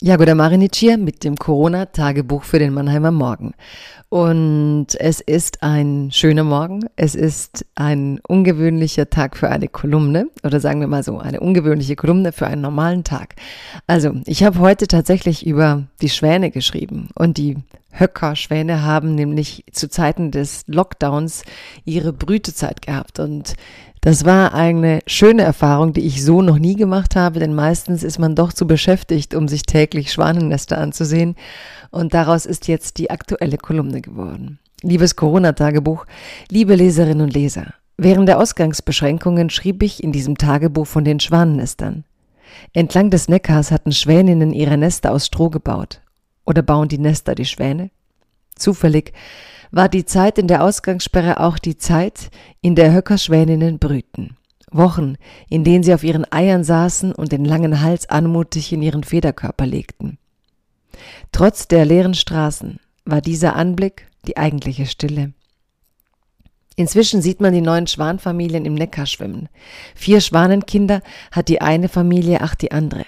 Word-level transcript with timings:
Jagoda 0.00 0.34
Marinic 0.34 0.74
hier 0.74 0.98
mit 0.98 1.22
dem 1.22 1.36
Corona-Tagebuch 1.36 2.42
für 2.42 2.58
den 2.58 2.74
Mannheimer 2.74 3.12
Morgen. 3.12 3.54
Und 4.08 4.88
es 4.98 5.20
ist 5.20 5.62
ein 5.62 6.10
schöner 6.12 6.44
Morgen. 6.44 6.86
Es 6.96 7.14
ist 7.14 7.64
ein 7.76 8.20
ungewöhnlicher 8.26 9.08
Tag 9.08 9.36
für 9.36 9.48
eine 9.48 9.68
Kolumne 9.68 10.28
oder 10.42 10.58
sagen 10.58 10.80
wir 10.80 10.88
mal 10.88 11.04
so, 11.04 11.18
eine 11.18 11.40
ungewöhnliche 11.40 11.96
Kolumne 11.96 12.32
für 12.32 12.46
einen 12.46 12.62
normalen 12.62 13.04
Tag. 13.04 13.36
Also, 13.86 14.14
ich 14.26 14.42
habe 14.42 14.58
heute 14.58 14.88
tatsächlich 14.88 15.46
über 15.46 15.84
die 16.02 16.10
Schwäne 16.10 16.50
geschrieben 16.50 17.08
und 17.14 17.38
die 17.38 17.56
Höcker-Schwäne 17.98 18.82
haben 18.82 19.14
nämlich 19.14 19.64
zu 19.72 19.88
Zeiten 19.88 20.30
des 20.30 20.64
Lockdowns 20.66 21.44
ihre 21.84 22.12
Brütezeit 22.12 22.82
gehabt 22.82 23.18
und 23.20 23.54
das 24.04 24.26
war 24.26 24.52
eine 24.52 24.98
schöne 25.06 25.44
Erfahrung, 25.44 25.94
die 25.94 26.06
ich 26.06 26.22
so 26.22 26.42
noch 26.42 26.58
nie 26.58 26.76
gemacht 26.76 27.16
habe, 27.16 27.40
denn 27.40 27.54
meistens 27.54 28.02
ist 28.02 28.18
man 28.18 28.34
doch 28.34 28.52
zu 28.52 28.66
beschäftigt, 28.66 29.34
um 29.34 29.48
sich 29.48 29.62
täglich 29.62 30.12
Schwanennester 30.12 30.76
anzusehen. 30.76 31.36
Und 31.90 32.12
daraus 32.12 32.44
ist 32.44 32.68
jetzt 32.68 32.98
die 32.98 33.08
aktuelle 33.08 33.56
Kolumne 33.56 34.02
geworden. 34.02 34.58
Liebes 34.82 35.16
Corona-Tagebuch, 35.16 36.04
liebe 36.50 36.74
Leserinnen 36.74 37.22
und 37.22 37.32
Leser, 37.32 37.72
während 37.96 38.28
der 38.28 38.38
Ausgangsbeschränkungen 38.40 39.48
schrieb 39.48 39.82
ich 39.82 40.04
in 40.04 40.12
diesem 40.12 40.36
Tagebuch 40.36 40.86
von 40.86 41.06
den 41.06 41.18
Schwanennestern. 41.18 42.04
Entlang 42.74 43.08
des 43.08 43.28
Neckars 43.28 43.70
hatten 43.70 43.92
Schwäninnen 43.92 44.52
ihre 44.52 44.76
Nester 44.76 45.12
aus 45.12 45.24
Stroh 45.24 45.48
gebaut. 45.48 46.02
Oder 46.44 46.62
bauen 46.62 46.88
die 46.88 46.98
Nester 46.98 47.34
die 47.34 47.44
Schwäne? 47.44 47.90
Zufällig 48.56 49.12
war 49.70 49.88
die 49.88 50.04
Zeit 50.04 50.38
in 50.38 50.46
der 50.46 50.62
Ausgangssperre 50.62 51.40
auch 51.40 51.58
die 51.58 51.76
Zeit, 51.76 52.30
in 52.60 52.74
der 52.74 52.92
Höckerschwäninnen 52.92 53.78
brüten. 53.78 54.36
Wochen, 54.70 55.16
in 55.48 55.64
denen 55.64 55.84
sie 55.84 55.94
auf 55.94 56.04
ihren 56.04 56.30
Eiern 56.32 56.64
saßen 56.64 57.12
und 57.12 57.32
den 57.32 57.44
langen 57.44 57.80
Hals 57.80 58.08
anmutig 58.08 58.72
in 58.72 58.82
ihren 58.82 59.04
Federkörper 59.04 59.66
legten. 59.66 60.18
Trotz 61.32 61.68
der 61.68 61.84
leeren 61.84 62.14
Straßen 62.14 62.80
war 63.04 63.20
dieser 63.20 63.56
Anblick 63.56 64.06
die 64.26 64.36
eigentliche 64.36 64.86
Stille. 64.86 65.32
Inzwischen 66.76 67.22
sieht 67.22 67.40
man 67.40 67.52
die 67.52 67.60
neuen 67.60 67.86
Schwanfamilien 67.86 68.64
im 68.64 68.74
Neckar 68.74 69.06
schwimmen. 69.06 69.48
Vier 69.94 70.20
Schwanenkinder 70.20 71.02
hat 71.30 71.48
die 71.48 71.60
eine 71.60 71.88
Familie, 71.88 72.40
acht 72.40 72.62
die 72.62 72.72
andere. 72.72 73.04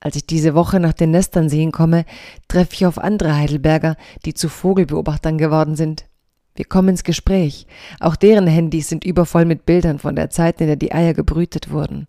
Als 0.00 0.16
ich 0.16 0.26
diese 0.26 0.54
Woche 0.54 0.78
nach 0.78 0.92
den 0.92 1.10
Nestern 1.10 1.48
sehen 1.48 1.72
komme, 1.72 2.04
treffe 2.48 2.74
ich 2.74 2.86
auf 2.86 2.98
andere 2.98 3.34
Heidelberger, 3.34 3.96
die 4.24 4.34
zu 4.34 4.48
Vogelbeobachtern 4.48 5.38
geworden 5.38 5.76
sind. 5.76 6.06
Wir 6.54 6.64
kommen 6.64 6.90
ins 6.90 7.04
Gespräch. 7.04 7.66
Auch 8.00 8.16
deren 8.16 8.46
Handys 8.46 8.88
sind 8.88 9.04
übervoll 9.04 9.44
mit 9.44 9.66
Bildern 9.66 9.98
von 9.98 10.16
der 10.16 10.30
Zeit, 10.30 10.60
in 10.60 10.66
der 10.66 10.76
die 10.76 10.92
Eier 10.92 11.14
gebrütet 11.14 11.70
wurden. 11.70 12.06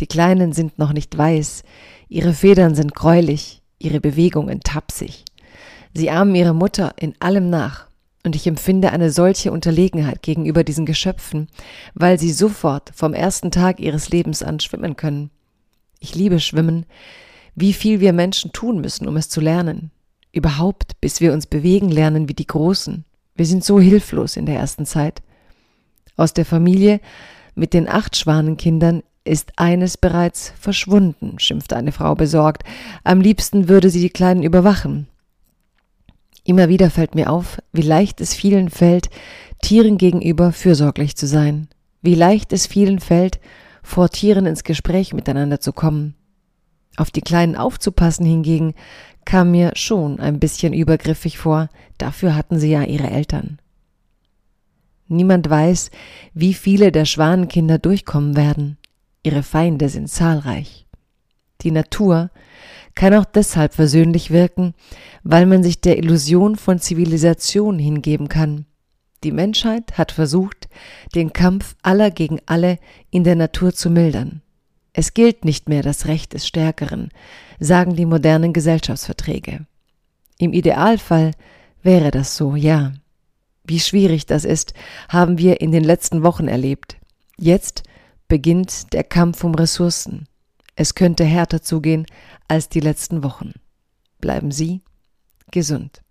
Die 0.00 0.06
Kleinen 0.06 0.52
sind 0.52 0.78
noch 0.78 0.92
nicht 0.92 1.16
weiß, 1.16 1.62
ihre 2.08 2.32
Federn 2.32 2.74
sind 2.74 2.94
gräulich, 2.94 3.62
ihre 3.78 4.00
Bewegungen 4.00 4.60
tapsig. 4.60 5.24
Sie 5.92 6.10
ahmen 6.10 6.34
ihre 6.34 6.54
Mutter 6.54 6.92
in 6.98 7.14
allem 7.20 7.48
nach, 7.48 7.86
und 8.24 8.34
ich 8.34 8.46
empfinde 8.46 8.90
eine 8.90 9.10
solche 9.10 9.52
Unterlegenheit 9.52 10.22
gegenüber 10.22 10.64
diesen 10.64 10.86
Geschöpfen, 10.86 11.48
weil 11.94 12.18
sie 12.18 12.32
sofort 12.32 12.90
vom 12.94 13.14
ersten 13.14 13.50
Tag 13.50 13.78
ihres 13.78 14.08
Lebens 14.08 14.42
an 14.42 14.58
schwimmen 14.58 14.96
können. 14.96 15.30
Ich 16.04 16.14
liebe 16.14 16.38
Schwimmen, 16.38 16.84
wie 17.54 17.72
viel 17.72 17.98
wir 17.98 18.12
Menschen 18.12 18.52
tun 18.52 18.82
müssen, 18.82 19.08
um 19.08 19.16
es 19.16 19.30
zu 19.30 19.40
lernen. 19.40 19.90
Überhaupt, 20.32 21.00
bis 21.00 21.22
wir 21.22 21.32
uns 21.32 21.46
bewegen 21.46 21.88
lernen 21.88 22.28
wie 22.28 22.34
die 22.34 22.46
Großen. 22.46 23.06
Wir 23.34 23.46
sind 23.46 23.64
so 23.64 23.80
hilflos 23.80 24.36
in 24.36 24.44
der 24.44 24.56
ersten 24.56 24.84
Zeit. 24.84 25.22
Aus 26.18 26.34
der 26.34 26.44
Familie 26.44 27.00
mit 27.54 27.72
den 27.72 27.88
acht 27.88 28.18
Schwanenkindern 28.18 29.02
ist 29.24 29.52
eines 29.56 29.96
bereits 29.96 30.52
verschwunden, 30.60 31.38
schimpfte 31.38 31.74
eine 31.74 31.90
Frau 31.90 32.14
besorgt. 32.14 32.64
Am 33.02 33.22
liebsten 33.22 33.70
würde 33.70 33.88
sie 33.88 34.02
die 34.02 34.10
Kleinen 34.10 34.42
überwachen. 34.42 35.06
Immer 36.44 36.68
wieder 36.68 36.90
fällt 36.90 37.14
mir 37.14 37.30
auf, 37.30 37.56
wie 37.72 37.80
leicht 37.80 38.20
es 38.20 38.34
vielen 38.34 38.68
fällt, 38.68 39.08
Tieren 39.62 39.96
gegenüber 39.96 40.52
fürsorglich 40.52 41.16
zu 41.16 41.26
sein, 41.26 41.68
wie 42.02 42.14
leicht 42.14 42.52
es 42.52 42.66
vielen 42.66 43.00
fällt, 43.00 43.40
vor 43.84 44.08
Tieren 44.08 44.46
ins 44.46 44.64
Gespräch 44.64 45.12
miteinander 45.12 45.60
zu 45.60 45.72
kommen. 45.72 46.16
Auf 46.96 47.10
die 47.10 47.20
Kleinen 47.20 47.54
aufzupassen 47.54 48.24
hingegen 48.24 48.74
kam 49.24 49.50
mir 49.50 49.72
schon 49.76 50.18
ein 50.18 50.40
bisschen 50.40 50.72
übergriffig 50.72 51.38
vor, 51.38 51.68
dafür 51.98 52.34
hatten 52.34 52.58
sie 52.58 52.70
ja 52.70 52.82
ihre 52.82 53.10
Eltern. 53.10 53.58
Niemand 55.06 55.48
weiß, 55.48 55.90
wie 56.32 56.54
viele 56.54 56.90
der 56.90 57.04
Schwanenkinder 57.04 57.78
durchkommen 57.78 58.36
werden. 58.36 58.78
Ihre 59.22 59.42
Feinde 59.42 59.88
sind 59.88 60.08
zahlreich. 60.08 60.86
Die 61.60 61.70
Natur 61.70 62.30
kann 62.94 63.14
auch 63.14 63.24
deshalb 63.24 63.74
versöhnlich 63.74 64.30
wirken, 64.30 64.74
weil 65.22 65.46
man 65.46 65.62
sich 65.62 65.80
der 65.80 65.98
Illusion 65.98 66.56
von 66.56 66.78
Zivilisation 66.78 67.78
hingeben 67.78 68.28
kann. 68.28 68.66
Die 69.24 69.32
Menschheit 69.32 69.96
hat 69.96 70.12
versucht, 70.12 70.68
den 71.14 71.32
Kampf 71.32 71.76
aller 71.82 72.10
gegen 72.10 72.40
alle 72.44 72.78
in 73.10 73.24
der 73.24 73.36
Natur 73.36 73.72
zu 73.72 73.88
mildern. 73.88 74.42
Es 74.92 75.14
gilt 75.14 75.46
nicht 75.46 75.66
mehr 75.68 75.82
das 75.82 76.06
Recht 76.06 76.34
des 76.34 76.46
Stärkeren, 76.46 77.08
sagen 77.58 77.96
die 77.96 78.04
modernen 78.04 78.52
Gesellschaftsverträge. 78.52 79.66
Im 80.38 80.52
Idealfall 80.52 81.30
wäre 81.82 82.10
das 82.10 82.36
so, 82.36 82.54
ja. 82.54 82.92
Wie 83.64 83.80
schwierig 83.80 84.26
das 84.26 84.44
ist, 84.44 84.74
haben 85.08 85.38
wir 85.38 85.62
in 85.62 85.72
den 85.72 85.84
letzten 85.84 86.22
Wochen 86.22 86.46
erlebt. 86.46 86.98
Jetzt 87.38 87.82
beginnt 88.28 88.92
der 88.92 89.04
Kampf 89.04 89.42
um 89.42 89.54
Ressourcen. 89.54 90.28
Es 90.76 90.94
könnte 90.94 91.24
härter 91.24 91.62
zugehen 91.62 92.04
als 92.46 92.68
die 92.68 92.80
letzten 92.80 93.24
Wochen. 93.24 93.54
Bleiben 94.20 94.50
Sie 94.50 94.82
gesund. 95.50 96.03